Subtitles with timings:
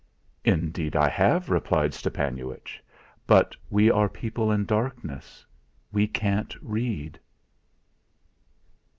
[0.43, 2.81] "Indeed, I have," replied Stepanuitch;
[3.27, 5.45] "but we are people in darkness;
[5.91, 7.19] we can't read."